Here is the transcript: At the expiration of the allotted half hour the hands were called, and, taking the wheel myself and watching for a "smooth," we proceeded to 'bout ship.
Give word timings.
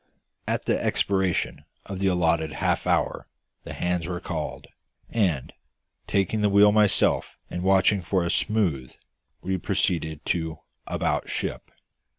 At 0.47 0.65
the 0.65 0.83
expiration 0.83 1.63
of 1.85 1.99
the 1.99 2.07
allotted 2.07 2.53
half 2.53 2.87
hour 2.87 3.27
the 3.65 3.73
hands 3.73 4.07
were 4.07 4.19
called, 4.19 4.65
and, 5.11 5.53
taking 6.07 6.41
the 6.41 6.49
wheel 6.49 6.71
myself 6.71 7.37
and 7.51 7.61
watching 7.61 8.01
for 8.01 8.23
a 8.23 8.31
"smooth," 8.31 8.95
we 9.43 9.59
proceeded 9.59 10.25
to 10.25 10.57
'bout 10.87 11.29
ship. 11.29 11.69